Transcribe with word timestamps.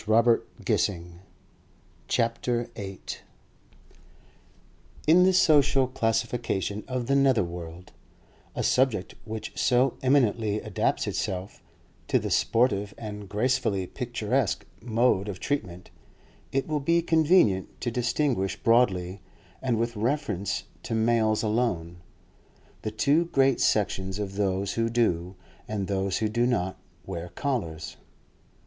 CHAPTER 0.07 0.41
VIII 0.65 0.77
PENNYLOAF 2.09 2.71
CANDY 2.75 3.07
In 5.05 5.21
the 5.23 5.31
social 5.31 5.85
classification 5.85 6.83
of 6.87 7.05
the 7.05 7.15
nether 7.15 7.43
world—a 7.43 8.63
subject 8.63 9.13
which 9.25 9.51
so 9.55 9.97
eminently 10.01 10.59
adapts 10.59 11.05
itself 11.05 11.61
to 12.07 12.17
the 12.17 12.31
sportive 12.31 12.95
and 12.97 13.29
gracefully 13.29 13.85
picturesque 13.85 14.65
mode 14.81 15.29
of 15.29 15.39
treatment—it 15.39 16.67
will 16.67 16.79
be 16.79 17.03
convenient 17.03 17.79
to 17.81 17.91
distinguish 17.91 18.55
broadly, 18.57 19.21
and 19.61 19.77
with 19.77 19.95
reference 19.95 20.63
to 20.81 20.95
males 20.95 21.43
alone, 21.43 21.97
the 22.81 22.89
two 22.89 23.25
great 23.25 23.61
sections 23.61 24.17
of 24.17 24.33
those 24.33 24.73
who 24.73 24.89
do, 24.89 25.35
and 25.67 25.85
those 25.85 26.17
who 26.17 26.27
do 26.27 26.47
not, 26.47 26.79
wear 27.05 27.29
collars. 27.29 27.97